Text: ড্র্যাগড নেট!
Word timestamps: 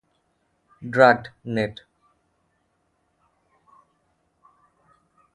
ড্র্যাগড 0.81 1.23
নেট! 1.55 1.75